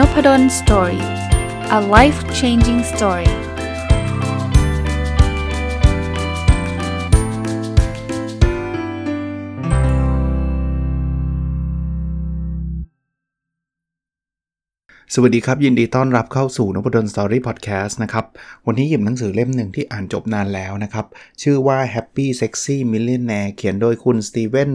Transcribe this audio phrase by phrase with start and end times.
[0.00, 1.04] Nopadol story
[1.78, 3.30] a life changing story
[15.14, 18.24] สวัสดีครับ ยินดีต้อนรับเข้าสู่นพดล story podcast นะครับ
[18.66, 21.06] วันนี้หยิบหนังสือเล่มหนึ่งที่อ่านจบนานแล้วนะครับ
[21.42, 24.70] ชื่อว่า Happy Sexy Millionaire เขียนโดยคุณสตีเวน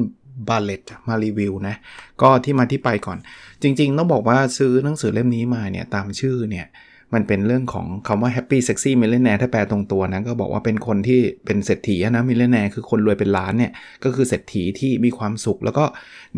[0.48, 1.76] Bartlett มารีวิวนะ
[2.22, 3.18] ก็ที่มาที่ไปก่อน
[3.62, 6.68] จริงๆ ต้องบอกว่าซื้อหนังสือเล่มนี้มาเนี่ย ตามชื่อเนี่ย
[7.14, 13.72] มันเป็นเรื่องของคำว่า happy sexy millionaire ถ้าแปลตรงตัวนะ ก็บอกว่าเป็นคนที่เป็นเศรษฐีนะ millionaire คือคนรวยเป็นล้านเนี่ย
[14.04, 15.86] ก็คือเศรษฐีที่มีความสุข แล้วก็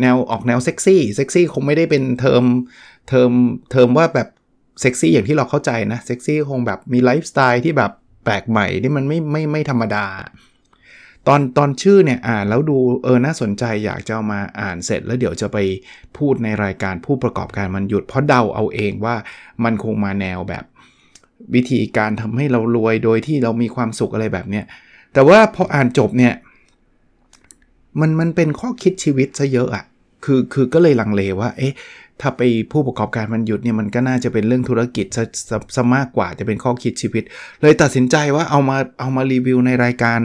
[0.01, 2.43] แนวออกแนวเซ็กซี่เซ็กซี่คงไม่ได้เป็น term
[3.09, 3.31] term
[3.71, 4.27] term ว่าแบบ
[4.81, 7.91] เซ็กซี่อย่างที่เราเข้าใจนะเซ็กซี่คงแบบมีไลฟ์สไตล์ที่แบบ
[8.25, 10.05] แปลกใหม่ที่มันไม่ไม่ไม่ธรรมดา
[11.27, 15.57] ตอนตอนชื่อเนี่ยอ่านแล้วดูเออน่าสนใจอยากจะเอามาอ่านเสร็จ แล้วเดี๋ยวจะไป
[16.17, 19.15] พูดในรายการผู้ประกอบการมันหยุด เพราะเดาเอาเองว่า
[19.63, 20.63] มันคงมาแนวแบบ
[21.55, 24.65] วิธีการทำให้เรารวยโดยที่เรามีความสุขอะไรแบบเนี้ย
[25.13, 26.33] แต่ว่าพออ่านจบเนี่ย
[27.99, 29.83] มันมันเป็นข้อคิดชีวิตซะเยอะอะ่ะ
[30.25, 31.73] คือคือก็เลยลังเลว่า เอ๊ะ
[32.21, 32.41] ถ้าไป
[32.71, 35.23] ผู้ประกอบการมันหยุดเนี่ยมันก็น่าจะเป็นเรื่องธุรกิจซะ
[35.75, 37.23] ซะมากกว่าจะเป็นข้อคิดชีวิต
[37.61, 40.19] เลยตัดสินใจว่าเอามาเอามารีวิวในรายการ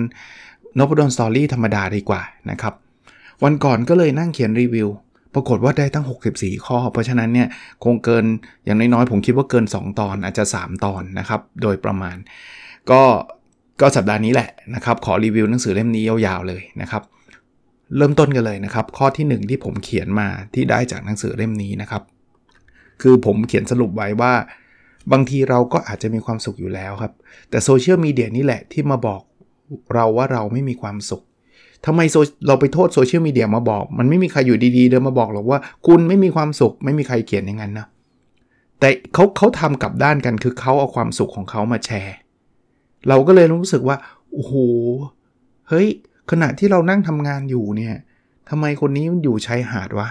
[0.78, 2.74] นพดลสตอรี่ธรรมดาดีกว่านะครับ
[3.44, 4.88] วันก่อนก็เลยนั่งเขียนรีวิว
[5.34, 7.48] ปรากฏว่าได้ตั้ง 64 ข้อ เพราะฉะนั้นเนี่ย
[7.84, 8.24] คงเกิน
[8.64, 12.16] อย่างน้อยๆ ผมคิดว่าเกิน 2 ตอนอาจจะ 3 ตอนนะครับ โดยประมาณ
[12.90, 13.02] ก็
[13.80, 17.02] ก็สัปดาห์นี้แหละนะครับ ขอรีวิวหนังสือเล่มนี้ยาวๆเลยนะครับ
[17.96, 22.02] เริ่มต้นกันเลยนะครับ ข้อที่ 1 ที่ผมเขียนมาที่ได้จากหนังสือเล่มนี้นะครับ
[23.02, 24.32] คือผมเขียนสรุปไว้ว่า
[25.12, 27.12] บางทีเราก็อาจจะมีความสุขอยู่แล้วครับ
[27.50, 29.22] แต่โซเชียลมีเดียนี่แหละที่มาบอก
[29.94, 31.22] เราว่าเราไม่มีความสุข
[31.86, 32.00] ทำไม
[32.46, 37.86] เราไปโทษโซเชียลมีเดียมาบอก มันไม่มีใครอยู่ดีๆ เดินมาบอกหรอกว่า คุณไม่มีความสุข ไม่มีใครเขียนอย่างนั้นนะ
[38.80, 42.16] แต่เขาเขาทำกลับด้านกันคือเขาเอาความสุขของเขามาแชร์
[43.08, 43.96] เราก็เลยรู้สึกว่า
[44.32, 44.52] โอ้โห
[45.68, 45.88] เฮ้ย
[46.30, 47.94] ขณะที่เรานั่งทำงานอยู่เนี่ย
[48.48, 50.08] ทำไมคนนี้มันอยู่ชายหาดวะ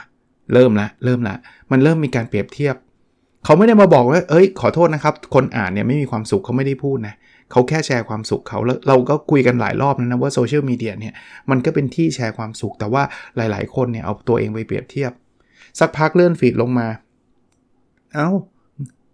[0.54, 1.36] เริ่มละเริ่มละ
[1.72, 2.76] มันเริ่มมีการเปรียบเทียบ
[3.46, 11.14] เขาไม่ได้มาบอกว่า เอ้ย ขอโทษนะครับ คนอ่านเนี่ยไม่มีความสุขเขาไม่ได้พูดนะเขาแค่แชร์ความสุขเขาแล้วเราก็คุยกันหลายรอบนะว่าโซเชียลมีเดียเนี่ย
[11.50, 13.04] มันก็เป็นที่แชร์ความสุข แต่ว่า
[13.36, 15.12] หลาย ๆ คนเนี่ยเอาตัวเองไปเปรียบเทียบ
[15.80, 16.88] สักพักเลื่อนฟีดลงมา
[18.14, 18.30] เอา้า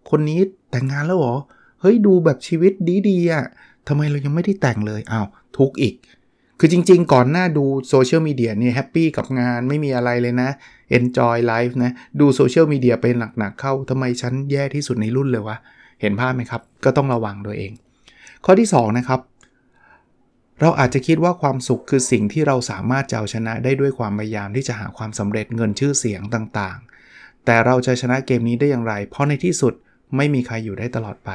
[0.09, 0.39] คนนี้
[0.71, 1.35] แต่งงานแล้วเหรอ
[1.81, 2.73] เฮ้ยดูแบบชีวิต
[3.09, 3.45] ดีๆอะ่ะ
[3.87, 5.27] ทำไมเรายังไม่ได้แต่งเลยอา้าว
[5.57, 5.95] ทุกอีก
[6.59, 10.49] คือจริง ๆ ก่อนหน้าดูโซเชียลมีเดียเนี่ย happy กับงานไม่มีอะไรเลยนะ
[10.97, 13.05] enjoy life นะ ดูโซเชียลมีเดียไป
[13.39, 15.57] หนักๆเข้าทำไมฉันแย่ที่สุดในรุ่นเลยวะ
[16.01, 17.71] เห็นภาพไหมครับ ก็ต้องระวังตัวเอง
[18.45, 19.21] ข้อที่2นะครับ
[20.61, 29.73] เราอาจจะคิดว่าความสุขคือสิ่งที่เราสามารถจะเอาชนะได้ด้วยความพยายามที่จะหาความสำเร็จเงินชื่อเสียงต่างๆ แต่เราจะชนะเกมนี้ได้อย่างไร เพราะในที่สุด
[30.15, 31.29] ไม่มีใครอยู่ได้ตลอดไป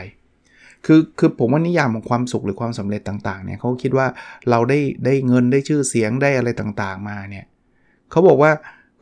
[0.87, 4.07] คือคือผมว่านิยามของความสุขหรือความสำเร็จต่างๆเนี่ยเขาคิดว่า
[4.51, 7.45] เราได้ได้เงินได้ชื่อเสียงได้อะไรต่างๆมาเนี่ย
[8.11, 8.53] เขาบอกว่า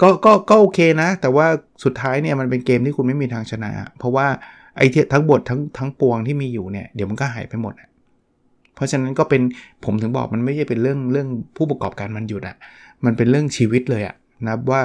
[0.02, 1.46] ก็ก็ก็โอเคนะ แต่ว่า
[1.84, 4.26] สุดท้ายเนี่ยมันเป็นเกมที่คุณไม่มีทางชนะ เพราะว่า
[4.76, 7.74] ไอ้ทั้งบททั้งทั้งปวงที่มีอยู่เนี่ยเดี๋ยวมันก็หายไปหมด
[8.80, 9.42] เพราะฉะนั้นก็เป็น
[9.84, 12.56] ผมถึงบอกมันไม่ใช่เป็นเรื่องเรื่องผู้ประกอบการมันหยุดอะ่ะ
[13.04, 14.14] มันเป็นเรื่องชีวิตเลยอะ่ะ
[14.46, 14.80] นะว่า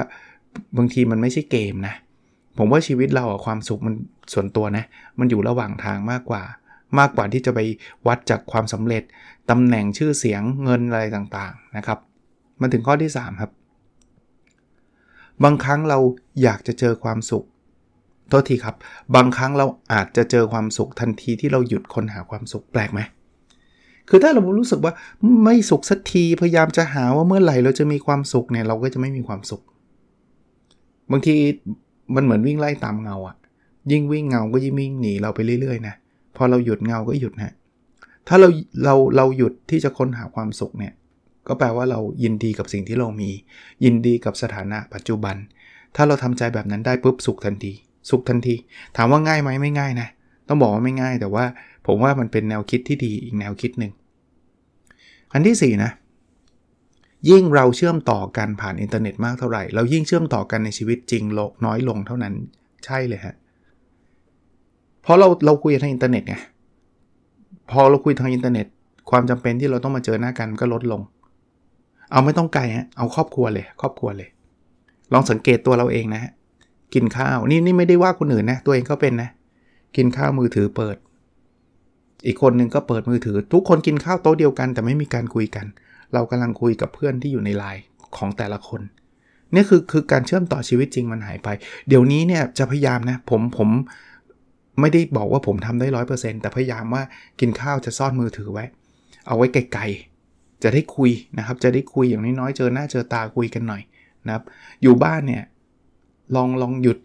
[0.76, 1.94] บางทีมันไม่ใช่เกมนะ
[2.58, 3.94] ผมว่าชีวิตเราอะความสุขมัน
[4.32, 4.84] ส่วนตัวนะ
[5.18, 6.42] มันอยู่ระหว่างทางมากกว่า
[6.98, 7.60] มากกว่าที่จะไป
[8.06, 9.02] วัดจากความสำเร็จ
[9.50, 11.98] ตำแหน่งชื่อเสียงเงินอะไรต่างๆนะครับ
[12.60, 13.50] มาถึงข้อที่ 3 ครับ
[15.44, 15.98] บางครั้งเรา
[16.42, 17.46] อยากจะเจอความสุข
[18.28, 18.76] โทษทีครับ
[19.14, 23.00] บางครั้งเราอาจจะเจอความสุขทันทีที่เราหยุดค้นหาความสุขแปลกไหม
[24.08, 24.92] คือถ้าเรารู้สึกว่า
[25.44, 29.62] ไม่สุขสักทีพยายามจะหาว่าเมื่อไหร่เราจะมีความสุขเนี่ยเราก็จะไม่มีความสุข
[31.10, 31.36] บางที
[32.14, 33.36] มันเหมือนวิ่งไล่ตามเงาอะ
[33.92, 35.94] ยิ่งวิ่งเงาก็ยิ่งวิ่งหนีเราไปเรื่อยๆนะ
[36.36, 37.52] พอเราหยุดเงาก็หยุดนะ
[38.28, 38.48] ถ้าเรา
[38.84, 40.92] เราเราหยุดที่จะค้นหาความสุขเนี่ย
[41.48, 43.30] ก็แปลว่าเรายินดีกับสิ่งที่เรามี
[43.84, 45.36] ยินดีกับสถานะปัจจุบัน
[45.96, 47.72] ถ้าเราทำใจแบบนั้นได้ปุ๊บสุขทันที
[48.10, 48.54] สุขทันที
[48.96, 50.08] ถามว่าง่ายไหมไม่ง่ายนะ
[50.48, 51.44] ต้องบอกว่าไม่ง่ายแต่ว่า
[51.86, 53.92] ผมว่ามันเป็นแนวคิดที่ดีอีกแนวคิดหนึ่ง
[55.32, 55.90] อันที่4นะ
[57.30, 62.34] ยิ่งเราเชื่อมต่อกันผ่านอินเทอร์เน็ตมากเท่าไหร่ เรายิ่งเชื่อมต่อกันในชีวิตจริงโลกน้อยลงเท่านั้น
[62.84, 63.34] ใช่เลยฮะ
[65.02, 66.36] เพราะเราเราคุยทางอินเทอร์เน็ตไง
[67.70, 68.66] พอเราคุยทางอินเทอร์เน็ต
[69.10, 71.00] ความจำเป็นที่เราต้องมาเจอหน้ากันก็ลดลง
[72.12, 74.28] เอาไม่ต้องไกลฮะเอาครอบครัวเลย ครอบครัวเลย
[75.12, 76.32] ลองสังเกตตัวเราเองนะฮะ
[76.94, 79.30] กินข้าวนี่นี่ไม่ได้ว่าคนอื่นนะตัวเองก็เป็นนะ
[79.96, 80.96] กินข้าวมือถือเปิด
[82.26, 85.66] อีกคนหนึ่งก็เปิดมือถือ ทุกคนกินข้าวโต๊ะเดียวกัน แต่ไม่มีการคุยกัน
[86.14, 87.82] เรากำลังคุยกับเพื่อนที่อยู่ในไลน์
[88.16, 88.80] ของแต่ละคน
[89.54, 91.48] นี่คือคือการเชื่อมต่อชีวิตจริงมันหายไป
[91.88, 93.68] เดี๋ยวนี้เนี่ยจะพยายามนะผมผม
[94.80, 97.02] ไม่ได้บอกว่าผมทำได้ร้อยเปอร์เซ็นต์แต่พยายามว่า
[97.40, 98.64] กินข้าวจะซ่อนมือถือไว้
[99.26, 103.82] เอาไว้ไกลๆ จะได้คุยนะครับ จะได้คุยอย่างน้อยๆ เจอหน้าเจอตาคุยกันหน่อย
[104.26, 104.44] นะครับ
[104.82, 105.44] อยู่บ้านเนี่ย
[106.36, 106.98] ลองลองหยุด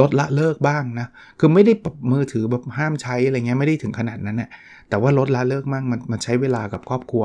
[0.00, 1.06] ลดละเลิกบ้างนะ
[1.38, 1.72] คือไม่ได้
[2.12, 4.50] มือถือแบบห้ามใช้อะไรเงี้ยไม่ได้ถึงขนาดนั้นนะ่ะ
[4.88, 7.24] แต่ว่าลดละเลิกบ้างมันมันใช้เวลากับครอบครัว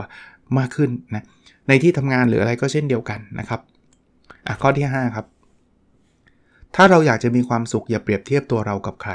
[0.57, 1.23] มากขึ้นนะ
[1.67, 3.59] ในที่ทำงานหรืออะไรก็เช่นเดียวกันนะครับ
[4.47, 5.25] อะข้อที่ 5 ครับ
[6.75, 9.11] ถ้าเราอยากจะมีความสุขอย่าเปรียบเทียบตัวเรากับใคร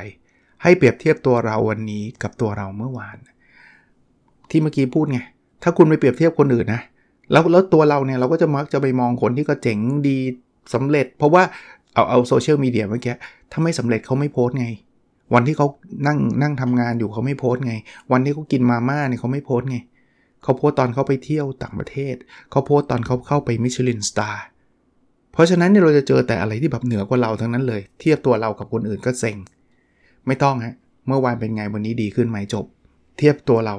[0.62, 3.18] ให้เปรียบเทียบตัวเราวันนี้กับตัวเราเมื่อวาน
[4.50, 5.20] ที่เมื่อกี้พูดไง
[5.62, 6.82] ถ้าคุณไปเปรียบเทียบคนอื่นนะ
[7.32, 9.78] แล้วแล้วตัวเราเนี่ยเราก็จะมักจะไปมองคนที่ก็เจ๋ง
[10.08, 10.18] ดี
[10.74, 11.42] สำเร็จ เพราะว่า
[11.98, 13.14] เอาเอาโซเชียลมีเดียเมื่อกี้
[13.52, 14.66] ถ้าไม่สำเร็จเขาไม่โพสไง
[15.34, 15.66] วันที่เขา
[16.06, 17.74] นั่งนั่งทำงานอยู่เขาไม่โพสไง
[18.12, 19.78] วันที่เขากินมาม่าเนี่ยเขาไม่โพสไง
[20.42, 22.14] เขาโพสตอนเขาไปเที่ยวต่างประเทศ
[22.50, 24.44] เขาโพสตอนเขาเข้าไปมิชลินสตาร์
[25.32, 29.36] เพราะฉะนั้นเนี่ยเราจะเจอแต่อะไรที่แบบเหนือกว่าเราทั้งนั้นเลย เทียบตัวเรากับคนอื่นก็เซ็ง
[30.26, 30.74] ไม่ต้องฮะ
[31.08, 32.66] เมื่อวานเป็นไงวันนี้ดีขึ้นไหมจบ
[33.18, 33.76] เทียบตัวเรา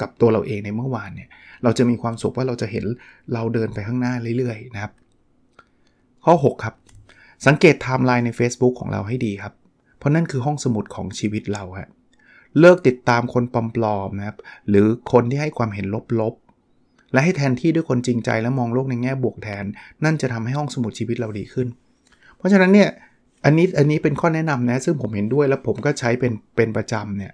[0.00, 1.28] กับตัวเราเองในเมื่อวานเนี่ย
[1.64, 2.84] เราจะมีความสุขว่าเราจะเห็น
[3.34, 4.92] เราเดินไปข้างหน้าเรื่อยๆนะครับ
[6.24, 6.74] ข้อ 6 ครับ
[7.46, 9.52] สังเกตไทม์ไลน์ใน Facebook ของเราให้ดีครับ
[9.98, 11.88] เพราะนั่นคือห้องสมุดของชีวิตเราฮะ
[12.60, 14.36] เลิกติดตามคนปลอมๆนะครับ
[14.68, 15.86] หรือคนที่ให้ความเห็น
[16.20, 19.64] ลบๆ และให้แทนที่ด้วยคนจริงใจและมองโลกในแง่บวกแทน
[20.04, 21.68] นั่นจะทำให้ห้องสมุดชีวิตเราดีขึ้น
[22.36, 22.88] เพราะฉะนั้นเนี่ย
[23.44, 27.32] อันนี้อันนี้เป็นข้อแนะนำนะซึ่งผมเห็นด้วยแล้วผมก็ใช้เป็นเป็นประจำเนี่ย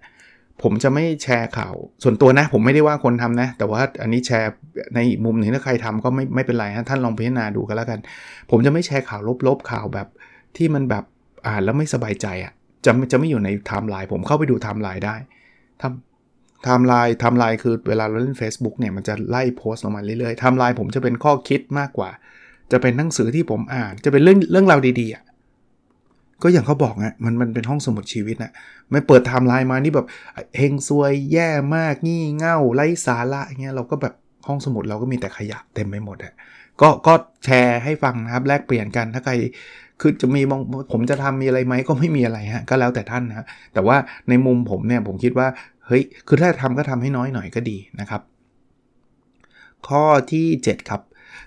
[0.62, 4.50] ผมจะไม่แชร์ข่าวส่วนตัวนะ ผมไม่ได้ว่าคนทำนะ แต่ว่าอันนี้แชร์
[4.94, 8.00] ในอีกมุมหนึ่งถ้าใครทำก็ไม่ไม่เป็นไรฮะท่านลองพิจารณาดูกันแล้วกัน
[8.50, 10.08] ผมจะไม่แชร์ข่าวลบๆข่าวแบบ
[10.56, 11.04] ที่มันแบบ
[11.46, 12.52] อ่านแล้วไม่สบายใจอะ่ะ
[12.84, 15.16] จะจะไม่อยู่ในไทม์ไลน์ผมเข้าไปดูไทม์ไลน์ได้
[15.82, 22.10] ทำ timeline timeline คือเวลาเราเล่น Facebook เนี่ยมันจะไล่โพสต์ลงมาเรื่อยๆไทม์ไลน์ผมจะเป็นข้อคิดมากกว่า
[22.72, 25.24] จะเป็นหนังสือที่ผมอ่าน จะเป็นเรื่องเรื่องราวดีๆอะ
[26.44, 28.52] ก็อย่างเขาบอกอะมันมันเป็นห้องสมุดชีวิตนะ
[28.90, 30.06] ไม่เปิดไทม์ไลน์มานี่แบบ
[30.56, 34.14] เฮงซวยแย่มากงี่เง่าไร้สาระเงี้ยเราก็แบบ
[34.46, 36.34] ห้องสมุดเราก็มีแต่ขยะเต็มไปหมดอะ
[36.80, 37.14] ก็ก็
[37.44, 39.32] แชร์ให้ฟังนะครับแลกเปลี่ยนกันถ้าใคร
[40.00, 40.60] คือจะมีมอง
[40.92, 43.96] ผมจะทำมีอะไรไหมก็ไม่มีอะไรฮะก็แล้วแต่ท่านนะแต่ว่า
[44.28, 45.48] ในมุมผมเนี่ยผมคิดว่า
[45.86, 48.22] เฮ้ยคือถ้าทำก็ทำให้น้อยหน่อยก็ดีนะครับ
[49.88, 51.02] ข้อที่ 7 ครับ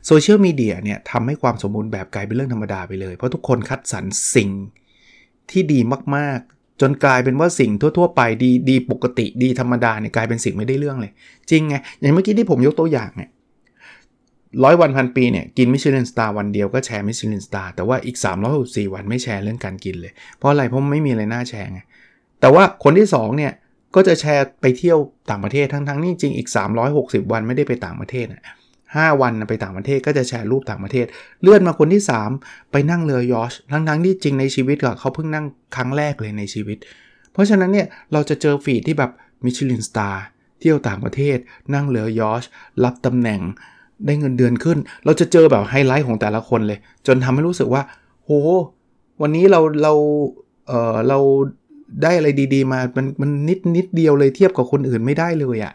[0.07, 4.05] โซเชียลมีเดียเนี่ยทำให้ความสมบูรณ์แบบกลายเป็นเรื่องธรรมดาไปเลย เพราะทุกคนคัดสรร
[4.35, 4.49] สิ่ง
[5.51, 5.79] ที่ดี
[6.15, 11.11] มากๆ จนกลายเป็นว่าสิ่งทั่ว ๆ ไปดีดีปกติดีธรรมดาเนี่ยกลายเป็นสิ่งไม่ได้เรื่องเลย
[11.49, 13.29] จริงไงอย่างเมื่อกี้ที่ผมยกตัวอย่างเนี่ย
[14.63, 18.17] ร้อยวันพันปีเนี่ยกิน Michelin Star วันเดียวก็แชร์ Michelin Star แต่ว่าอีก
[18.55, 21.81] 364 วันไม่แชร์เรื่องการกินเลย เพราะอะไรเพราะไม่มีอะไรน่าแชร์ไง
[22.41, 23.51] แต่ว่าคนที่2เนี่ย
[23.95, 24.97] ก็จะแชร์ไปเที่ยว
[25.29, 26.49] ต่างประเทศทั้งๆนี่จริงอีก
[26.89, 28.55] 360 วันไม่ได้ไปต่างประเทศนะ
[28.95, 31.05] 5 วันไปต่างประเทศก็จะแชร์รูปต่างประเทศ
[31.41, 32.03] เลื่อนมาคนที่
[32.37, 35.45] 3 ไปนั่งเรือยอชทั้งๆที่จริงในชีวิตก็เขาเพิ่งนั่ง
[35.75, 36.77] ครั้งแรกเลยในชีวิต
[37.33, 39.11] เพราะฉะนั้นเนี่ยเราจะเจอ feed ที่แบบ
[39.45, 40.23] Michelin Star
[40.59, 41.37] เที่ยวต่างประเทศ
[41.73, 42.43] นั่งเรือยอช
[42.83, 43.41] รับตำแหน่ง
[44.05, 47.81] ได้เงินเดือนขึ้น เราจะเจอแบบไฮไลท์ของแต่ละคนเลย จนทำให้รู้สึกว่า
[48.25, 48.29] โห
[49.21, 49.93] วันนี้เราเรา
[50.67, 51.19] เออเรา
[52.03, 55.73] ได้อะไรดีๆมา มันมันนิดนิดเดียวเลยเทียบกับคนอื่นไม่ได้เลยอะ่ะ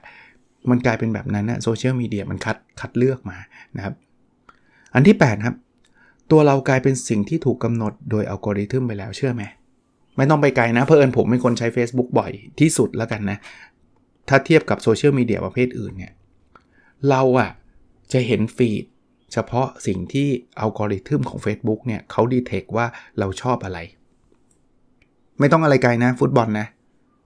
[0.70, 3.38] มันกลายเป็นแบบนั้นนะโซเชียลมีเดียมันคัดคัดเลือกมา
[3.76, 3.94] นะครับ
[4.94, 5.56] อันที่ 8 ครับ
[6.30, 9.42] ตัวเรากลายเป็นสิ่งที่ถูกกำหนดโดยอัลกอริทึมไปแล้วเชื่อไหม
[10.16, 13.38] ไม่ต้องไปไกลนะเพราะเอิญผมเป็นคนใช้ Facebook บ่อยที่สุดแล้วกันนะ
[14.28, 16.12] ถ้าเทียบกับโซเชียลมีเดียประเภทอื่นเนี่ย
[17.10, 17.50] เราอะ
[18.12, 18.84] จะเห็น feed
[19.32, 20.28] เฉพาะสิ่งที่
[20.60, 22.86] อัลกอริทึมของ Facebook เนี่ยเขา detect ว่า
[23.18, 23.78] เราชอบอะไร
[25.38, 26.66] ไม่ต้องอะไรไกลนะ ฟุตบอลนะ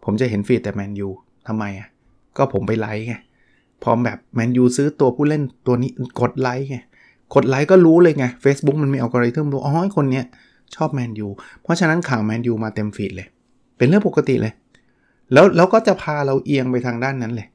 [0.05, 1.09] ผมจะเห็นฟีดแต่แมนยู
[1.49, 1.89] ทำไมอะ
[2.37, 3.15] ก็ผมไปไลค์ไง
[3.83, 5.91] พอแบบแมนยูซื้อตัวผู้เล่นตัวนี้
[6.21, 6.79] กดไลค์ไง
[7.35, 10.25] กดไลค์ก็รู้เลยไง Facebook มันมีอัลกอริทึมรู้อ๋อคนเนี้ย
[10.77, 11.29] ชอบแมนยู
[11.63, 13.29] เพราะฉะนั้นข่าวแมนยูมาเต็มฟีดเลย
[13.77, 14.53] เป็นเรื่องปกติเลย
[15.33, 17.49] แล้วแล้วก็จะพาเราเอียงไปทางด้านนั้นเลย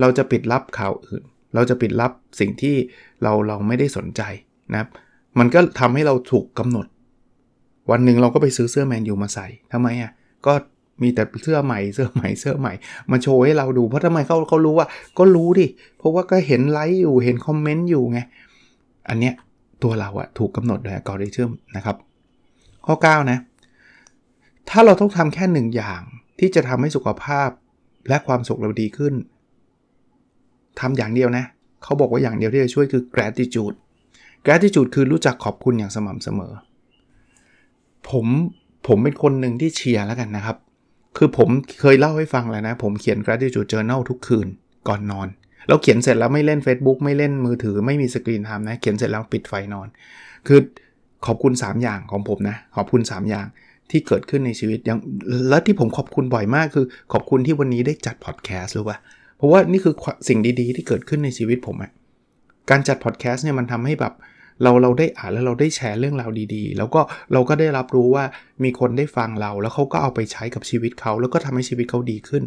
[0.00, 1.22] เราจะปิดลับข่าวอื่น
[1.54, 2.76] เราจะปิดลับสิ่งที่
[3.22, 4.22] เราเราไม่ได้สนใจ
[4.72, 4.88] นะครับ
[5.38, 6.86] มันก็ทำให้เราถูกกำหนด
[7.90, 10.10] วันหนึ่งเราก็ไปซื้อเสื้อแมนยูมาใส่ทำไมอะ
[10.46, 10.52] ก็
[11.02, 12.72] มีแต่เสื้อใหม่เสื้อใหม่เสื้อใหม่
[13.10, 14.86] มาโชว์ให้เราดูเพราะทำไมเขาเขารู้ว่า
[15.18, 15.66] ก็รู้ดิ
[15.98, 18.18] เพราะว่าก็เห็นไลค์อยู่เห็นคอมเมนต์อยู่ไง
[19.08, 19.34] อันเนี้ย
[19.82, 21.96] ตัวเราอะถูกกำหนดโดยอัลกอริทึมนะครับ
[22.86, 23.38] ข้อ 9 นะ
[24.70, 26.00] ถ้าเราต้องทำแค่หนึ่งอย่าง
[26.38, 27.48] ที่จะทำให้สุขภาพ
[28.08, 29.14] และความสุขเราดีขึ้น
[30.80, 31.44] ทำอย่างเดียวนะ
[31.82, 33.76] เขาบอกว่าอย่างเดียวที่จะช่วยคือ gratitude
[34.46, 36.52] gratitude คือรู้จักขอบคุณอย่างสม่ำเสมอ
[38.10, 38.26] ผม
[38.86, 40.56] ผมเป็นคนหนึ่งที่เชียร์แล้วกันนะครับ
[41.16, 41.48] คือผม
[41.80, 44.46] เคยเล่าให้ฟังแล้วนะ ผมเขียน gratitude journal ทุกคืน
[44.88, 45.28] ก่อนนอน
[45.68, 49.88] เราเขียนเสร็จแล้วไม่เล่น Facebook ไม่เล่นมือถือไม่มี screen time นะ เขียนเสร็จแล้วปิดไฟนอน
[50.46, 50.60] คือ
[51.26, 53.46] ขอบคุณ 3 อย่างของผมนะ ขอบคุณ 3 อย่าง
[53.90, 54.98] ที่เกิดขึ้นในชีวิตยัง
[55.48, 58.98] และที่ผมขอบคุณบ่อยมากคือ ขอบคุณที่วันนี้ได้จัดพอดแคสต์รู้ป่ะ
[59.36, 59.94] เพราะว่านี่คือ
[60.28, 61.90] สิ่งดีๆ ที่เกิดขึ้นในชีวิตผมอะ
[62.70, 64.14] การจัดพอดแคสต์เนี่ยมันทำให้แบบ
[64.62, 67.00] เราเราได้อ่านแล้วเราได้แชร์เรื่องราวดีๆ แล้วก็
[67.32, 68.24] เราก็ได้รับรู้ว่า
[68.64, 72.42] มีคนได้ฟังเรา แล้วเขาก็เอาไปใช้กับชีวิตเขา แล้วก็ทำให้ชีวิตเขาดีขึ้น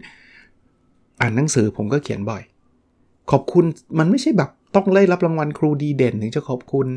[1.21, 2.43] อ่านหนังสือผมก็เขียนบ่อย
[3.31, 3.65] ขอบคุณ
[3.99, 6.87] มันไม่ใช่แบบต้องได้รับรางวัลครูดีเด่นถึงจะขอบคุณ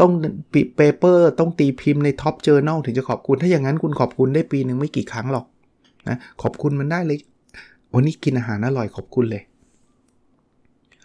[0.00, 0.10] ต้อง
[0.52, 5.44] ปิด paper ต้องตีพิมพ์ใน top journal ถึงจะขอบคุณ ถ้าอย่างนั้นคุณขอบคุณได้ปีหนึ่งไม่กี่ครั้งหรอก
[6.08, 7.18] นะขอบคุณมันได้เลย
[7.94, 9.42] วันนี้กินอาหารอร่อยขอบคุณเลย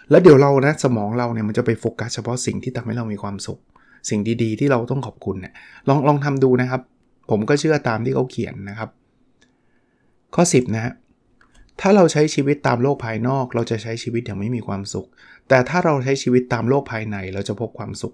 [0.09, 3.59] แล้วเดี๋ยวเรานะสมองเราเนี่ยมันจะไปโฟกัสเฉพาะสิ่งที่ทำให้เรามีความสุข
[4.09, 5.53] สิ่งดีๆ ที่เราต้องขอบคุณเนี่ย
[5.87, 6.81] ลองลองทำดูนะครับ
[7.29, 8.89] ผมก็เชื่อตามที่เขาเขียนนะครับ
[10.35, 10.93] ข้อ 10 นะฮะ
[11.81, 15.07] ถ้าเราใช้ชีวิตตามโลกภายนอก เราจะใช้ชีวิตอย่างไม่มีความสุข
[15.49, 18.13] แต่ถ้าเราใช้ชีวิตตามโลกภายในเราจะพบความสุข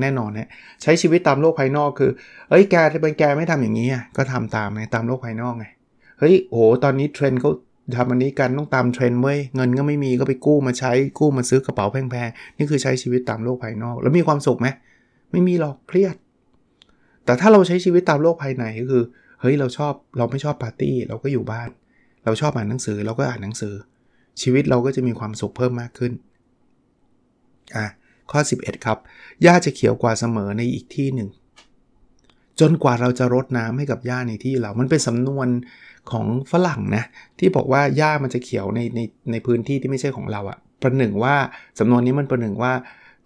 [0.00, 0.50] แน่นอนนะ
[0.82, 2.10] ใช้ชีวิตตามโลกภายนอกคือ
[2.50, 5.66] เอ้ยแกจะเป็นแกไม่ทำอย่างนี้ก็ทำตามไงตามโลกภายนอกไง
[6.18, 7.50] เฮ้ยโหตอนนี้เทรนด์เขา
[7.96, 14.68] ทำอันนี้กันต้องตามเทรนด์เว้ยเงินก็ไม่มีก็ไปกู้มาใช้กู้มาซื้อกระเป๋าแพงๆนี่คือใช้ชีวิตตามโลกภายนอก แล้วมีความสุขไหม
[15.30, 16.16] ไม่มีหรอกเครียด
[17.24, 19.04] แต่ถ้าเราใช้ชีวิตตามโลกภายในก็คือ
[19.40, 21.68] เฮ้ยเราชอบเราไม่ชอบปาร์ตี้เราก็อยู่บ้าน
[22.24, 23.74] เราชอบอ่านหนังสือเราก็อ่านหนังสือ
[24.42, 26.12] ชีวิตเราก็จะมีความสุขเพิ่มมากขึ้น
[27.76, 27.86] อะ
[28.30, 28.98] ข้อ 11 ครับ
[29.42, 31.28] หญ้าจะเขียวกว่าเสมอในอีกที่หนึ่ง
[32.60, 35.48] จนกว่าเราจะรดน้ำให้กับหญ้าในที่เรา มันเป็นสำนวน
[36.12, 37.04] ของฝรั่งนะ
[37.38, 39.00] ที่บอกว่าหญ้ามันจะเขียวในใน
[39.32, 41.34] ในพื้นที่ที่ไม่ใช่ของเราอะประหนึ่งว่า
[41.78, 42.72] สำนวนนี้มันประหนึ่งว่า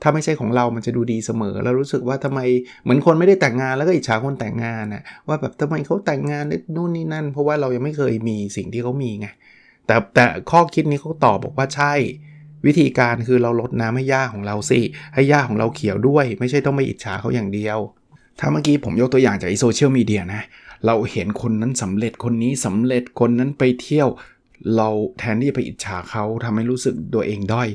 [0.02, 2.40] ถ้าไม่ใช่ของเรามันจะดูดีเสมอ แล้วรู้สึกว่าทำไม
[2.82, 6.44] เหมือนคนไม่ได้แต่งงานแล้วก็อิจฉาคนแต่งงานนะว่าแบบทำไมเขาแต่งงาน
[6.76, 9.28] นู่นนี่นั่น เพราะว่าเรายังไม่เคยมีสิ่งที่เขามีไง
[9.86, 11.92] แต่แต่ข้อคิดนี้เขาตอบบอกว่าใช่
[12.66, 14.80] วิธีการคือเราลดน้ำให้หญ้าของเราสิ
[15.14, 17.78] ให้หญ้าของเราเขียวด้วย ไม่ใช่ต้องไปอิจฉาเขาอย่างเดียว
[18.38, 20.42] ถ้าเมื่อกี้ผมยกตัวอย่างจากโซเชียลมีเดียนะ
[20.86, 24.08] เราเห็นคนนั้นสำเร็จคนนี้สำเร็จคนนั้นไปเที่ยว
[24.76, 27.68] เราแทนที่จะไปอิจฉาเขาทำให้รู้สึกตัวเองด้อย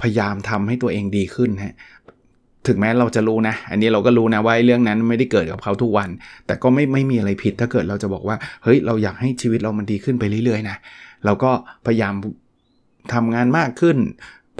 [0.00, 1.74] พยายามทำให้ตัวเองดีขึ้นฮะ
[2.66, 6.08] ถึงแม้เราจะรู้นะ อันนี้เราก็รู้นะว่าเรื่องนั้นไม่ได้เกิดกับเขาทุกวัน
[6.46, 10.76] แต่ก็ไม่ไม่มีอะไรผิดถ้าเกิดเราจะบอกว่า เฮ้ย เราอยากให้ชีวิตเรามันดีขึ้นไปเรื่อยๆนะ
[11.24, 11.50] เราก็
[11.86, 12.14] พยายาม
[13.12, 13.96] ทำงานมากขึ้น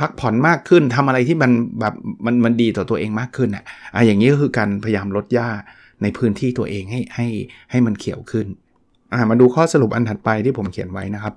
[0.00, 1.95] พักผ่อนมากขึ้นทำอะไรที่มันแบบ
[2.26, 3.64] มันมันดีต่อตัวเองมากขึ้นอะ
[3.95, 5.49] อะอย่างนี้ก็คือการพยายามลดย่า
[6.02, 7.28] ในพื้นที่ตัวเองให้ให้
[7.71, 8.47] ให้มันเขียวขึ้น
[9.30, 11.35] มาดูข้อสรุปอันถัดไปที่ผมเขียนไว้นะครับ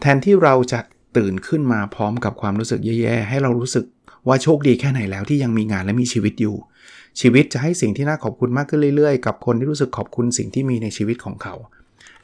[0.00, 0.80] แทนที่เราจะ
[1.16, 3.84] ตื่นขึ้นมาพร้อมกับความรู้สึกแย่ๆให้เรารู้สึก
[4.28, 6.56] ว่าโชคดีแค่ไหนแล้วที่ยังมีงานและมีชีวิตอยู่
[7.20, 11.54] ชีวิตจะให้สิ่งที่น่าขอบคุณมากขึ้นเรื่อยๆ กับคนที่รู้สึกขอบคุณสิ่งที่มีในชีวิตของเขา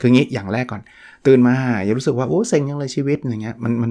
[0.01, 0.83] คืองี้อย่างแรกก่อน
[1.27, 3.91] ตื่นมาอย่ารู้สึกว่าโอ้เซ็งยังเลยชีวิตอย่างเงี้ยมันมัน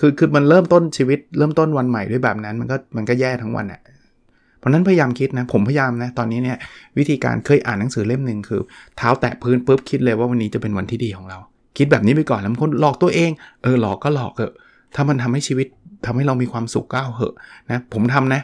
[0.00, 3.80] คือคือมันเริ่มต้นชีวิตเริ่มต้นวันใหม่ด้วยแบบนั้น มันก็มันก็แย่ทั้งวันอะ
[4.64, 6.58] ราะนั้นพยายามคิดนะ ผมพยายามนะ ตอนนี้เนี่ย
[6.98, 8.60] วิธีการเคยอ่านหนังสือเล่มหนึ่งคือ
[8.96, 11.38] เท้าแตะพื้นปุ๊บคิดเลยว่าวันนี้จะเป็นวันที่ดีของเรา
[11.78, 13.30] คิดแบบนี้ไปก่อนแล้วคนหลอกตัวเอง
[13.62, 14.52] เออหลอกก็หลอกเถอะ
[14.94, 15.66] ถ้ามันทำให้ชีวิต
[16.06, 17.34] ทำให้เรามีความสุขก้าวเหอะ
[17.70, 18.40] นะผมทำนะ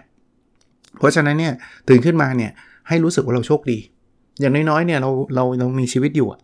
[0.98, 1.52] เพราะฉะนั้นเนี่ย
[1.88, 2.50] ตื่นขึ้นมาเนี่ย
[2.88, 3.78] ให้รู้สึกว่าเราโชคดี
[4.40, 6.40] อย่างน้อยๆเนี่ยเราเราเรามีชีวิตอยู่อะ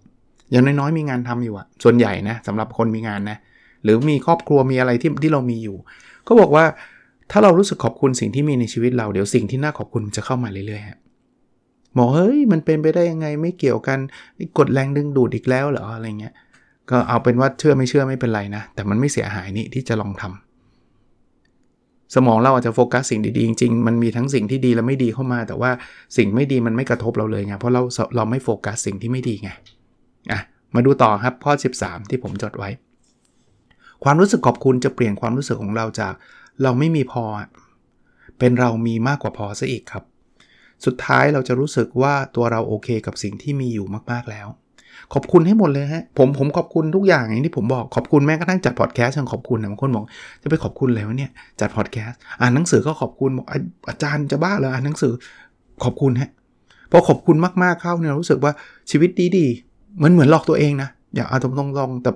[0.53, 3.39] อย่างน้อยๆมีงานทำอยู่อะส่วนใหญ่นะสำหรับคนมีงานนะ
[3.85, 5.77] หรือมีครอบครัวมีอะไรที่ที่เรามีอยู่
[6.29, 6.65] ก็บอกว่า
[7.31, 10.99] ถ้าเรารู้สึกขอบคุณสิ่งที่มีในชีวิตเราเดี๋ยวสิ่งที่น่าขอบคุณจะเข้ามาเรื่อยๆฮะ
[11.97, 13.99] บอกเฮ้ยมันเป็นไปได้ยังไงไม่เกี่ยวกัน
[14.59, 16.35] กดแรงดึงดูดอีกแล้วเหรออะไรเงี้ย
[16.91, 25.71] ก็เอาเป็นว่าเชื่อไม่เชื่อไม่เป็นไรนะ แต่มันไม่เสียหายนี่ที่จะลองทำสมองเราอาจจะโฟกัสสิ่งดีๆจริงๆมันมีทั้งสิ่งที่ดีและไม่ดีเข้ามา แต่ว่า
[26.17, 27.83] สิ่งไม่ดีมันไม่กระทบเราเลยไงเพราะเรา
[28.17, 29.51] เราไม่โฟกัสสิ่งที่ไม่ดีไง
[30.33, 30.41] อะ
[30.75, 31.53] มาดูต่อครับข้อ
[31.83, 32.71] 13 ที่ผมจดไว้
[34.05, 36.15] ความรู้สึกขอบคุณจะเปลี่ยนความรู้สึกของเราจาก
[36.63, 37.25] เราไม่มีพอ
[38.39, 40.05] เป็นเรามีมากกว่าพอซะอีกครับ
[40.85, 44.49] สุดท้ายเราจะรู้สึกว่าตัวเราโอเคกับสิ่งที่มีอยู่มากๆแล้ว
[45.15, 50.05] ขอบคุณให้หมดเลยฮะ ผมผมขอบคุณทุกอย่างอย่างที่ผมบอกขอบคุณแม้กระทั่งจัดพอดแคสต์ยังขอบคุณนะบางคนบอก
[50.43, 53.47] จะไปขอบคุณอะไรวะเนี่ยจัดพอดแคสต์อ่านหนังสือก็ขอบคุณบอก
[53.89, 55.13] อาจารย์จะบ้าเลยอ่านหนังสือ
[55.85, 56.31] ขอบคุณฮะ
[56.91, 58.53] พอขอบคุณมากๆเข้าเนี่ยรู้สึกว่า
[58.91, 62.11] ชีวิตดีๆเหมือนเหมือนหลอกตัวเองนะอย่าเอาตรงๆแต่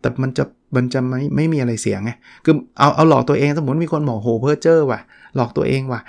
[0.00, 0.44] แต่มันจะ
[0.76, 2.10] มันจะไม่ไม่มีอะไรเสียงไง
[2.44, 5.00] คือเอาเอาหลอกตัวเองสมมติมีคนบอกโหเพ้อเจอว่ะ
[5.36, 6.00] หลอกตัวเองว่ะ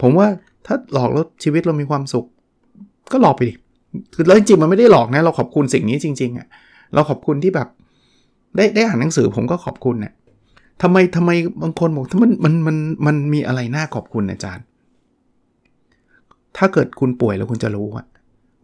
[0.00, 0.28] ผมว่า
[0.66, 2.24] ถ้าหลอกแล้วชีวิตเรามีความสุข
[3.12, 3.54] ก็หลอกไปดิ
[4.14, 6.46] คือแล้วจริงมันไม่ได้หลอกนะเราขอบคุณสิ่งนี้จริงๆอะ
[6.94, 7.68] เราขอบคุณที่แบบ
[8.56, 10.12] ได้ได้อ่านหนังสือผมก็ขอบคุณเนี่ย
[10.82, 11.30] ทำไมทำไม
[11.62, 12.76] บางคนบอกถ้ามันมันมัน
[13.06, 14.64] มันมีอะไรน่าขอบคุณอาจารย์
[16.56, 18.04] ถ้าเกิดคุณป่วยแล้วคุณจะรู้ว่า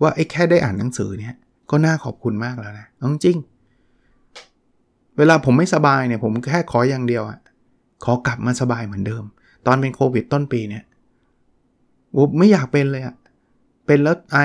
[0.02, 1.34] ว่าไอ้แค่ได้อ่านหนังสือเนี่ย
[1.70, 2.86] ก็น่าขอบคุณมากแล้วนะ
[3.24, 3.36] จริง
[5.20, 7.38] เวลาผมไม่สบายเนี่ยผมแค่ขออย่างเดียวอะ
[8.04, 9.24] ขอกลับมาสบายเหมือนเดิม
[9.66, 10.84] ตอนเป็นโควิดต้นปีเนี่ย
[12.16, 13.16] ผมไม่อยากเป็นเลยอะ
[13.86, 14.38] เป็นแล้วไอ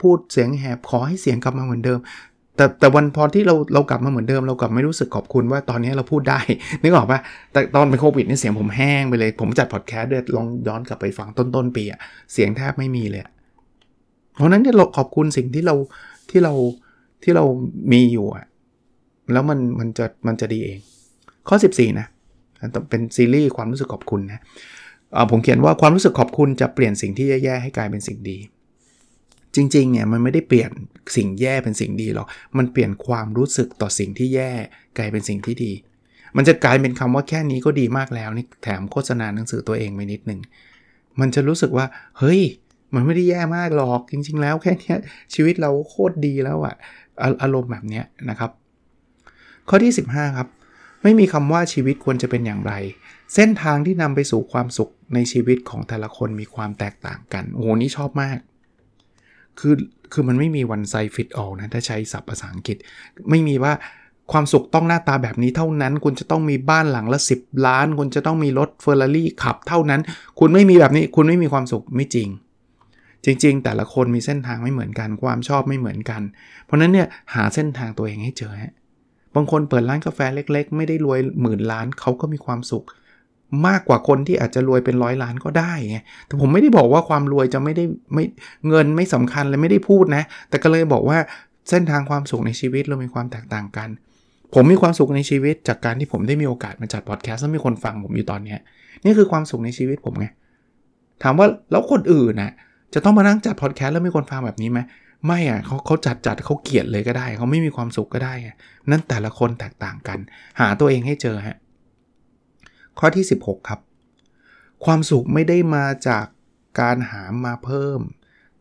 [0.00, 1.98] พูดเสียงแหบขอให้เสียงกลับมาเหมือนเดิม
[2.56, 6.40] แต่แต่วันพอที่เราเรากลับมาเหมือนเดิม เรากลับไม่รู้สึกขอบคุณว่าตอนนี้เราพูดได้
[6.82, 7.20] นึกออกปะ
[7.52, 12.00] แต่ตอนเป็นโควิดเนี่ยเสียงผมแห้งไปเลย ผมจัดพอดแคสต์ด้วยลองย้อนกลับไปฟังต้นต้นปีอะ
[12.32, 13.22] เสียงแทบไม่มีเลย
[14.36, 15.74] เพราะนั้นเนี่ยเราขอบคุณสิ่งที่เรา
[16.30, 16.54] ที่เรา
[17.22, 17.44] ที่เรา
[17.92, 18.44] มีอยู่อะ
[19.32, 20.78] แล้วมันมันจะมันจะดีเอง
[21.48, 22.06] ข้อ 14 นะ
[22.90, 24.40] เป็นซีรีส์ความรู้สึกขอบคุณนะ
[25.30, 28.38] ผมเขียนว่าความรู้สึกขอบคุณจะเปลี่ยนสิ่งที่แย่ๆให้กลายเป็นสิ่งดี
[29.54, 30.70] จริงๆเนี่ยมันไม่ได้เปลี่ยน
[31.16, 32.26] สิ่งแย่เป็นสิ่งดีหรอก
[32.58, 34.52] มันเปลี่ยนความรู้สึกต่อสิ่งที่แย่
[34.98, 35.72] กลายเป็นสิ่งที่ดี
[36.36, 40.40] มันจะกลายเป็นคำว่าแค่นี้ก็ดีมากแล้วนี่แถมโฆษณาหนังสือตัวเองไปนิดนึง
[41.20, 41.86] มันจะรู้สึกว่า
[42.18, 42.40] เฮ้ย
[42.94, 44.94] มันไม่ได้แย่มากหรอกจริง ๆ แล้วแค่นี้
[45.34, 46.74] ชีวิตเราโคตรดีแล้วอะ
[47.42, 48.50] อารมณ์แบบนี้นะครับ
[49.68, 50.48] ข้อที่ 15 ครับ
[51.02, 52.72] ไม่มีคำว่าชีวิตควรจะเป็นอย่างไร
[53.34, 58.38] เส้นทางที่นำไปสู่ความสุขในชีวิตของแต่ละคนมีความแตกต่างกัน โอ้โห นี่ชอบมาก
[59.58, 59.74] คือ
[60.12, 62.76] คือมันไม่มีวันไซฟิตออลนะ ถ้าใช้ศัพท์ภาษาอังกฤษ
[63.30, 63.72] ไม่มีว่า
[64.32, 70.00] ความสุขต้องหน้าตาแบบนี้เท่านั้น คุณจะต้องมีบ้านหลังละ 10 ล้าน คุณจะต้องมีรถเฟอร์รารี่ขับเท่านั้น
[70.38, 72.28] คุณไม่มีแบบนี้ คุณไม่มีความสุขไม่จริง
[73.24, 76.22] จริง ๆ แต่ละคนมีเส้นทางไม่เหมือนกัน ความชอบไม่เหมือนกัน
[76.64, 78.72] เพราะนั้นเนี่ยหาเส้นทางตัวเองให้เจอฮะ
[79.34, 82.84] บางคนเปิดร้านกาแฟเล็ก ๆ ไม่ได้รวยหมื่นล้านเขาก็มีความสุข
[83.66, 87.84] มากกว่าคนที่อาจจะรวยเป็นร้อยล้านก็ได้ไงแต่ผมไม่ได้บอกว่าความรวยจะไม่ได้
[88.14, 88.24] ไม่
[88.68, 91.18] เงินไม่สำคัญเลยไม่ได้พูดนะ แต่ก็เลยบอกว่า
[91.70, 93.88] เส้นทางความสุขในชีวิตเรามีความแตกต่างกัน
[94.54, 98.56] ผมมีความสุขในชีวิต จากการที่ผมได้มีโอกาสมาจัดพอดแคสต์แล้วมีคนฟังผมอยู่ตอนนี้
[99.04, 100.26] นี่คือความสุขในชีวิตผมไง
[101.22, 102.52] ถามว่าแล้วคนอื่นนะ่ะ
[102.94, 104.80] จะต้องมานั่งจัดพอดแคสต์แล้วมีคนฟังแบบนี้ไหม
[105.26, 108.34] ไม่อะเขาเขาจัดจัดเขาเกลียดเลยก็ได้ เขาไม่มีความสุขก็ได้
[108.90, 110.18] นั่นแต่ละคนแตกต่างกัน
[110.60, 111.56] หาตัวเองให้เจอฮะ
[112.98, 113.80] ข้อที่ 16 ครับ
[114.84, 116.26] ความสุขไม่ได้มาจาก
[116.80, 118.00] การหามาเพิ่ม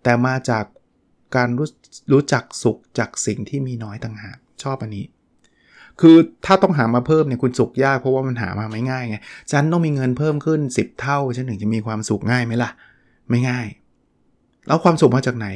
[0.04, 0.66] แต่มาจาก
[1.36, 1.70] การรู้
[2.12, 5.06] รู้จักสุขจากสิ่งที่มีน้อยต่างหากชอบอันนี้
[6.02, 9.18] คือถ้าต้องหามาเพิ่มเนี่ยคุณสุขยากเพราะว่ามันหามาไม่ง่ายไง
[9.52, 12.72] ฉันต้องมีเงินเพิ่มขึ้น 10 เท่าฉันถึงจะมีความสุขง่ายไหมล่ะ
[13.30, 13.68] ไม่ง่าย
[14.68, 15.48] แล้วความสุขมาจากไหน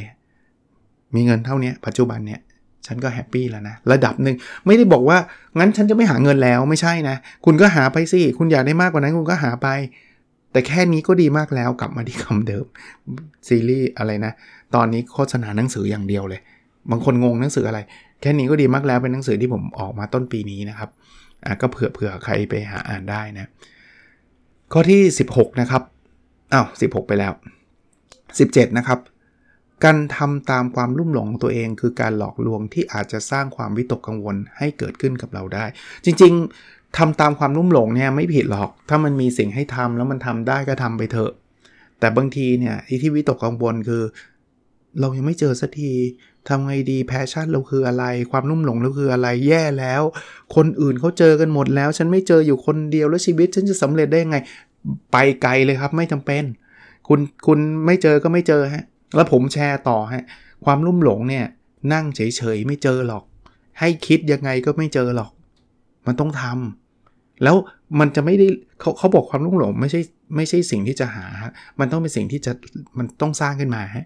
[1.15, 2.39] มีเงินเท่านี้ปัจจุบันเนี่ย
[2.87, 5.17] ฉันก็แฮปปี้แล้วนะระดับหนึ่งไม่ได้บอกว่า
[5.59, 9.67] งั้นฉันจะไม่หาเงินแล้วไม่ใช่นะ คุณก็หาไปสิ คุณอยากได้มากกว่านั้นคุณก็หาไป
[10.51, 12.65] แต่แค่นี้ก็ดีมากแล้วกลับมาที่คำเดิม
[13.47, 14.33] ซีรีส์อะไรนะ
[14.75, 16.41] ตอนนี้โฆษณาหนังสืออย่างเดียวเลย
[16.91, 17.79] บางคนงงหนังสืออะไร
[18.21, 20.89] แค่นี้ก็ดีมากแล้วเป็นหนังสือที่ผมออกมาต้นปีนี้นะครับ
[21.45, 23.49] อะก็เผื่อเผื่อใครไปหาอ่านได้นะ
[24.73, 25.01] ข้อที่
[25.31, 25.81] 16 นะครับ
[26.53, 27.33] อ้าว16 ไปแล้ว
[28.05, 28.99] 17 นะครับ
[29.83, 35.65] การทำตามความลุ่มหลงของตัวเองคือการหลอกลวงที่อาจจะสร้างความวิตกกังวลให้เกิดขึ้นกับเราได้
[36.05, 36.33] จริง
[36.65, 41.31] ๆทำตามความลุ่มหลงเนี่ยไม่ผิดหรอก ถ้ามันมีสิ่งให้ทำแล้วมันทำได้ก็ทำไปเถอะ
[41.99, 44.03] แต่บางทีเนี่ยที่วิตกกังวลคือ
[44.99, 45.91] เรายังไม่เจอสักที
[46.47, 50.03] ทำไงดีแพชชั่นเราคืออะไร ความนุ่มหลงเราคืออะไรแย่แล้ว
[50.55, 54.37] คนอื่นเขาเจอกันหมดแล้ว ฉันไม่เจออยู่คนเดียวแล้วชีวิตฉันจะสำเร็จได้ยังไง
[55.11, 56.43] ไปไกลเลยครับไม่จำเป็น
[57.07, 60.23] คุณคุณไม่เจอก็ไม่เจอฮะ แล้วผมแชร์ต่อฮะ
[60.65, 61.45] ความลุ่มหลงเนี่ย
[61.93, 63.23] นั่งเฉยๆไม่เจอหรอก
[63.79, 65.31] ให้คิดยังไงก็ไม่เจอหรอก
[66.07, 67.55] มันต้องทำแล้ว
[67.99, 68.47] มันจะไม่ได้
[68.79, 70.01] เขาเขาบอกความลุ่มหลงไม่ใช่
[70.35, 71.25] ไม่ใช่สิ่งที่จะหา
[71.79, 72.51] มันต้องเป็นสิ่งที่จะ
[72.97, 74.05] มันต้องสร้างขึ้นมาฮะ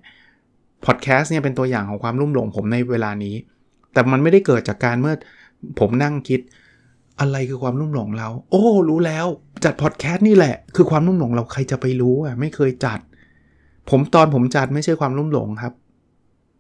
[0.86, 3.36] พอดแคสต์เนี่ยเป็นตัวอย่างของความลุ่มหลงผมในเวลานี้
[3.94, 5.16] แต่มันไม่ได้เกิดจากการเมื่อ
[5.80, 6.40] ผมนั่งคิด
[7.20, 9.26] อะไรคือความลุ่มหลงเรา โอ้ รู้แล้ว
[9.64, 13.00] จัดพอดแคสต์นี่แหละ คือความลุ่มหลงเราใครจะไปรู้อะ ไม่เคยจัด
[13.90, 15.74] ผมตอนผมจัดไม่ใช่ความลุ่มหลงครับ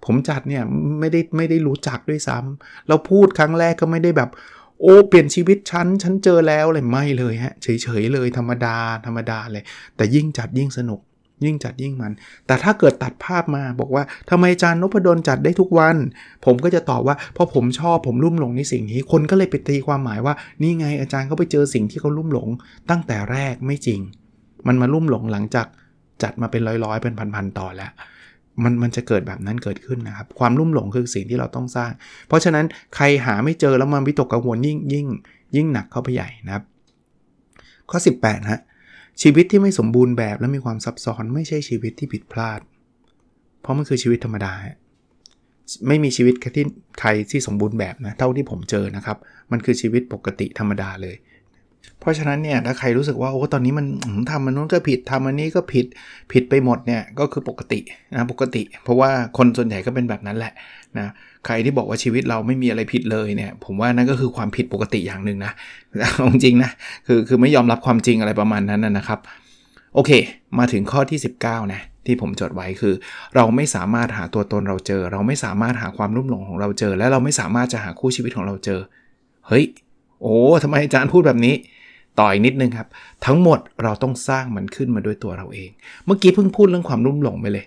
[0.06, 0.63] ผมจัดเนี่ย
[1.00, 4.30] ไม่ได้ไม่ได้รู้จักด้วยซ้ำเราพูดครั้งแรกก็ไม่ได้แบบ
[4.82, 9.63] โอ้เปลี่ยนชีวิตฉันฉันเจอแล้วเลยไม่เลยฮะเฉยๆเลยธรรมดาธรรมดาเลย
[9.96, 11.00] แต่ยิ่งจัดยิ่งสนุก
[11.46, 12.13] ยิ่งจัดยิ่งมัน
[12.48, 15.96] แต่ถ้าเกิดตัดภาพมาบอกว่าทำไมอาจารย์นพดลจัดได้ทุกวัน
[16.46, 22.50] ผมก็จะตอบว่าเพราะผมชอบผมลุ่มหลงในสิ่งนี้ คนก็เลยไปตีความหมายว่านี่ไงอาจารย์เขาไปเจอสิ่งที่เขาลุ่มหลง
[22.89, 24.00] ตั้งแต่แรกไม่จริง
[24.68, 25.68] มันมาลุ่มหลงหลังจาก
[26.23, 27.91] จัดมาเป็นร้อยๆ เป็นพันๆต่อแล้ว
[28.63, 31.91] มันมันจะเกิดแบบนั้นเกิดขึ้นนะครับ ความรุ่มหลงคือสิ่งที่เราต้องสร้าง
[32.27, 35.08] เพราะฉะนั้นใครหาไม่เจอแล้วมันวิตกกังวลยิ่งยิ่ง
[35.55, 36.63] ยิ่งหนักเข้าไปใหญ่นะครับ
[37.89, 38.62] ข้อ 18ฮะ
[39.21, 42.60] ชีวิตที่ไม่สมบูรณ์แบบและมีความซับซ้อนไม่ใช่ชีวิตที่ผิดพลาด
[43.62, 44.53] เพราะมันคือชีวิตธรรมดา
[45.88, 46.65] ไม่มีชีวิตแค่ที่
[46.99, 49.17] ใครที่สมบูรณ์แบบนะเท่าที่ผมเจอนะครับ
[49.51, 51.15] มันคือชีวิตปกติธรรมดาเลย
[52.00, 53.86] เพราะฉะนั้นเนี่ยถ้าใครรู้สึกว่าโอ้ตอนนี้มัน
[54.32, 55.86] ทำมันนู้นก็ผิดทำอันนี้ก็ผิด
[56.32, 57.80] ผิดไปหมดเนี่ยก็คือปกติ
[58.13, 60.54] นะปกติ เพราะว่าคนส่วนใหญ่ก็เป็นแบบนั้นแหละ
[60.98, 61.08] นะ
[61.46, 65.52] ใครที่บอกว่าชีวิตเราไม่มีอะไรผิดเลยเนี่ยผมว่านั่นก็คือความผิดปกติอย่างหนึ่งนะ
[66.34, 66.72] จริงนะ
[67.08, 69.20] คือคือไม่ยอมรับความจริงอะไรประมาณนั้นนะครับ
[69.96, 70.12] โอเค
[70.60, 72.94] มาถึงข้อที่ 19นะที่ผมจดไว้คือ
[73.36, 78.80] เราไม่สามารถหาตัวตนเราเจอ เราไม่สามารถหาความรุ่มหลงของเราเจอ และเราไม่สามารถจะหาคู่ชีวิตของเราเจอ
[79.48, 79.65] เฮ้ย
[80.21, 81.55] โอ้ทำไมอาจารย์พูดแบบนี้
[82.19, 82.88] ต่ออีกนิดนึงครับ
[83.25, 85.69] ทั้งหมดเราต้องสร้างมันขึ้นมาด้วยตัวเราเอง
[86.05, 87.65] เมื่อกี้เพิ่งพูดเรื่องความรุ่มหลงไปเลย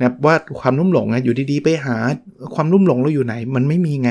[0.00, 1.96] นะว่าความรุ่มหลงไงอยู่ดีๆ ไปหา
[2.54, 4.10] ความรุ่มหลงเราอยู่ไหน มันไม่มีไง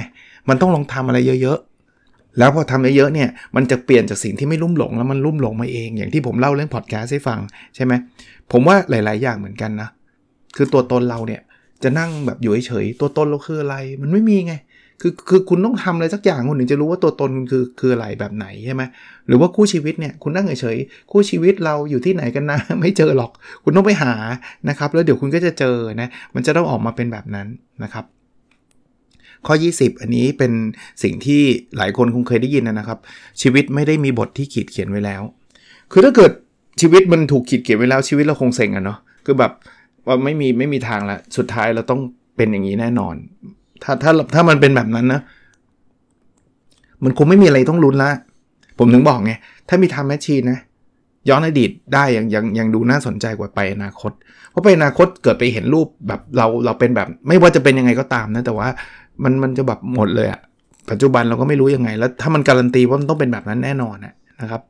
[0.49, 7.39] มันต้องลองทำอะไรเยอะๆ แล้วพอทำเยอะๆเนี่ย มันจะเปลี่ยนจากสิ่งที่ไม่รุ่มหลงแล้วมันรุ่มหลงมาเอง อย่างที่ผมเล่าเรื่องพอดแคสต์ให้ฟัง
[7.75, 7.93] ใช่ไหม
[8.51, 9.89] ผมว่าหลาย ๆ อย่างเหมือนกันนะ
[10.55, 11.41] คือตัวตนเราเนี่ย
[11.83, 14.53] จะนั่งแบบอยู่เฉยๆ ตัวตนเราคืออะไร มันไม่มีไง
[15.01, 18.83] คือคือคุณต้องทำอะไรสักอย่างคุณถึงจะรู้ว่าตัวตนคือคืออะไรแบบไหนใช่ไหม
[19.27, 23.31] หรือว่าคู่ชีวิตเนี่ยคุณนั่งเฉยๆคู่ชีวิตเราอยู่ที่ไหนกันนะ ไม่เจอหรอก
[23.63, 24.13] คุณต้องไปหา
[24.69, 27.47] นะครับ แล้วเดี๋ยวคุณก็จะเจอนะมันจะต้องออกมาเป็นแบบนั้น
[27.83, 28.05] นะครับ
[29.45, 30.51] ข้อ 20 อันนี้เป็น
[31.03, 31.41] สิ่งที่
[31.77, 32.99] หลายคนคงเคยได้ยินนะครับ
[33.41, 35.21] ชีวิตไม่ได้มีบทที่ขีดเขียนไว้แล้ว
[35.91, 36.31] คือถ้าเกิด
[36.81, 39.51] ชีวิตมันถูกขีดเขียนไว้แล้วชีวิตเราคงเซ็งอะเนาะคือแบบ
[40.05, 42.01] ว่าไม่มีไม่มีทางละสุดท้ายเราต้อง
[42.35, 43.15] เป็นอย่างนี้แน่นอน
[43.83, 45.21] ถ้าถ้าถ้ามันเป็นแบบนั้นนะ
[47.03, 48.11] มันคงไม่มีอะไรต้องลุ้นละ
[48.77, 49.33] ผมถึงบอกไง
[49.69, 50.59] ถ้ามีทำแมชชีนนะ
[51.29, 54.11] ย้อนอดีตได้ยังยังยังดูน่าสนใจกว่าไปอนาคต
[54.49, 58.67] เพราะไปอนาคตเกิดไปเห็นรูปแบบเราเราเป็นแบบ ไม่ว่าจะเป็นยังไงก็ตามนะ แต่ว่า
[59.23, 60.39] มันมันจะแบบหมดเลยอะ
[60.89, 63.97] ปัจจุบันเราก็ไม่รู้ยังไง แล้วถ้ามันการันตีว่ามันต้องเป็นแบบนั้นแน่นอน
[64.41, 64.61] นะครับ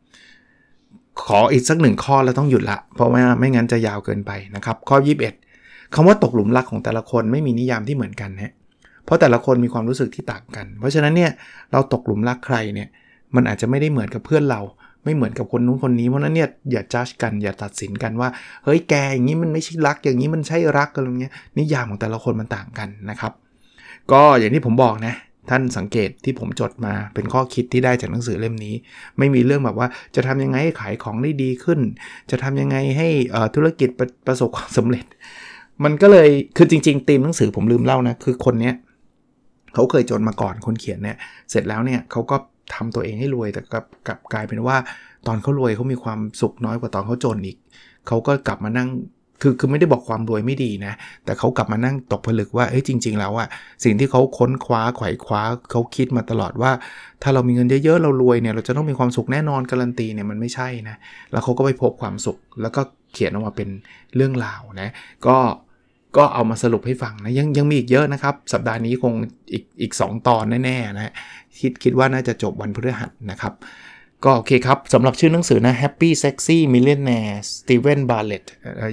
[1.24, 4.97] ขออีกสักหนึ่งข้อแล้วต้องหยุดละ เพราะว่าไม่งั้นจะยาวเกินไปนะครับ ข้อ
[5.45, 8.54] 21คำว่าตกหลุมรักของแต่ละคนไม่มีนิยามที่เหมือนกันฮะ
[9.06, 11.32] เพราะแต่ละคนมีความรู้สึกที่ต่างกัน เพราะฉะนั้นเนี่ย
[11.72, 12.88] เราตกหลุมรักใครเนี่ย
[13.36, 14.62] มันอาจจะไม่ได้เหมือนกับเพื่อนเรา
[15.04, 18.30] ไม่เหมือนกับคนนู้นคนนี้เพราะนั้นเนี่ยอย่าจัดกันอย่าตัดสินกันว่า
[18.66, 23.34] เฮ้ยแกอย่างนี้มันไม่ใช่รัก อย่างนี้มันใช่รักอะไรเงี้ยนิยามของแต่ละคนมันต่างกันนะครับ
[24.12, 25.16] ก็อย่างที่ผมบอกนะ
[25.50, 28.76] ท่านสังเกตที่ผมจดมาเป็นข้อคิดที่ได้จากหนังสือเล่มนี้
[29.18, 31.80] ไม่มีเรื่องแบบว่าจะทำยังไงให้ขายของได้ดีขึ้น
[32.32, 33.08] จะทำยังไงให้
[33.56, 35.06] ธุรกิจประประสบความสำเร็จ
[35.84, 38.76] มันก็เลยคือจริงๆตีมหนังสือผมลืมเล่านะคือคนเนี้ย
[39.74, 41.18] เขาเคยจนมาก่อนคนเขียนเนี่ย
[41.52, 42.36] เสร็จแล้วเนี่ยเขาก็
[42.76, 44.78] ทำตัวเองให้รวยแต่กับกับกลายเป็นว่า
[45.28, 47.58] ตอนเขารวยเขามีความสุขน้อยกว่าตอนเขาจนอีก
[48.08, 48.90] เขาก็กลับมานั่ง
[49.42, 50.94] คือคือไม่ได้บอกความรวยไม่ดีนะ
[51.26, 53.48] แต่เขากลับมานั่งตกผลึกว่าเอ้ยจริง ๆ แล้วอะ
[53.84, 56.72] สิ่งที่เขาค้นคว้าไขว่คว้าเขาคิดมาตลอดว่า
[57.22, 60.96] ถ้าเรามีเงินเยอะๆ เรารวยเนี่ยเราจะต้องมีความสุขแน่นอนการันตีเนี่ยมันไม่ใช่นะ
[61.32, 62.82] แล้วเขาก็ไปพบความสุขแล้วก็
[63.14, 63.70] เขียนออกมาเป็น
[64.16, 64.90] เรื่องราวนะ
[65.28, 65.38] ก็
[66.17, 69.13] ก็เอามาสรุปให้ฟังนะยังยังมีอีกเยอะนะครับ สัปดาห์นี้คง
[69.54, 71.13] อีกอีก2ตอนแน่ๆนะ
[71.60, 73.54] คิดคิดว่าน่าจะจบวันพฤหัสนะครับ
[74.26, 78.45] ก็โอเคครับสำหรับชื่อหนังสือนะ Happy Sexy Millionaire Steven Bartlett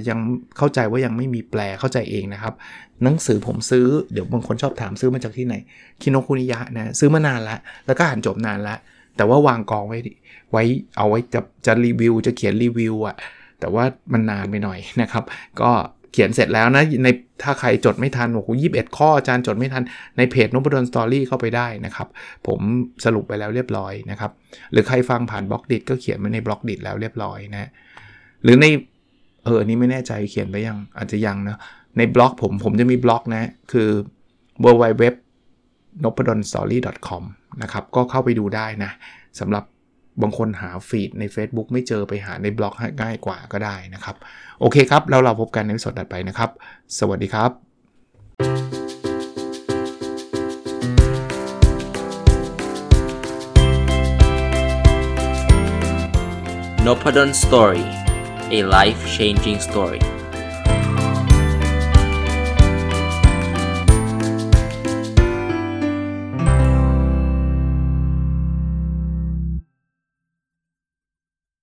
[0.09, 0.19] ยัง
[0.57, 2.53] เข้าใจว่ายังไม่มีแปลเข้าใจเองนะครับ
[3.03, 5.55] หนังสือผมซื้อเดี๋ยวบางคนชอบถามซื้อมาจากที่ไหน
[6.01, 8.79] คิโนคุนิยะนะ ซื้อมานานแล้วแล้วก็อ่านจบนานแล้ว
[9.17, 9.97] แต่ว่าวางกองไว้
[10.51, 10.63] ไว้
[10.97, 13.15] เอาไว้จะจะรีวิวจะเขียนรีวิวอะ
[13.59, 15.23] แต่ว่ามันนานไปหน่อยนะครับ
[15.61, 15.71] ก็
[16.11, 17.07] เขียนเสร็จแล้วนะใน
[17.43, 19.83] ถ้าใครจดไม่ทันโอ้โหยี่สิบเอ็ดข้ออาจารย์จดไม่ทัน
[20.17, 22.07] ในเพจนพดล Story เข้าไปได้นะครับ
[22.47, 22.59] ผม
[23.05, 24.31] สรุปไปแล้วเรียบร้อยนะครับ
[24.71, 27.69] หรือใครฟังผ่าน Blockdit ก็เขียนไว้ใน Blockdit แล้วเรียบร้อยนะ
[28.43, 28.65] หรือใน
[29.43, 31.57] เอออันนี้ไม่แน่ใจเขียนไปยังอาจจะยังนะ
[31.97, 33.89] ในบล็อกผมผมจะมีบล็อกนะ คือ
[34.63, 35.03] w w w
[36.03, 37.23] n o p a d o n s t o r y com
[37.61, 38.91] นะครับก็เข้าไปดูได้นะ
[39.39, 39.63] สำหรับ
[40.21, 44.15] บางคนหาฟีดใน Facebook ไม่เจอไปหาในบล็อกง่ายกว่าก็ได้นะครับ
[44.59, 46.49] โอเคครับ แล้วเราพบกันในสดถัดไปนะครับ
[46.99, 47.51] สวัสดีครับ
[56.85, 57.85] n o p a d o n Story
[58.57, 60.18] a life changing story